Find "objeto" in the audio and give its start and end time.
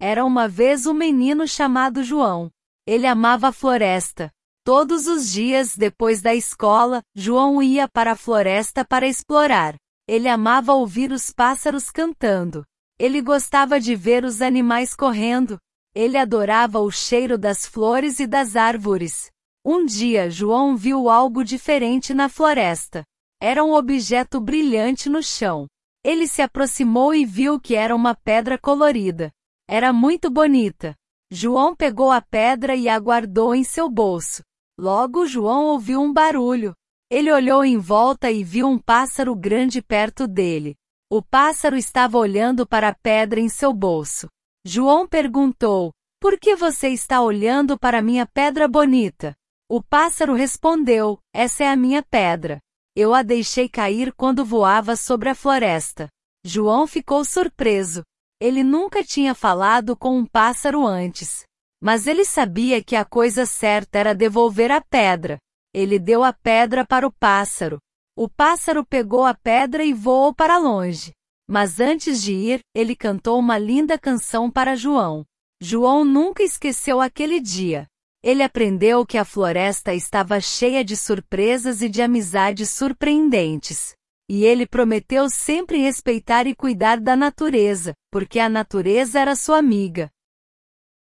23.72-24.40